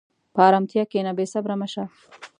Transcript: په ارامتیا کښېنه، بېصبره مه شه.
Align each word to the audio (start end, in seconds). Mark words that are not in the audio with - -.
په 0.33 0.41
ارامتیا 0.47 0.83
کښېنه، 0.91 1.11
بېصبره 1.17 1.55
مه 1.61 1.67
شه. 1.73 1.83